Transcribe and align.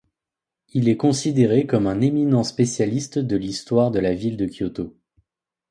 Il 0.69 0.89
est 0.89 0.97
considéré 0.97 1.67
comme 1.67 1.85
un 1.85 2.01
éminent 2.01 2.43
spécialiste 2.43 3.19
de 3.19 3.35
l'histoire 3.37 3.91
de 3.91 3.99
la 3.99 4.15
ville 4.15 4.35
de 4.35 4.47
Kyoto. 4.47 4.97